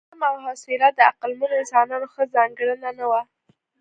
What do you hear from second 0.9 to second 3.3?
د عقلمنو انسانانو ښه ځانګړنه نه وه.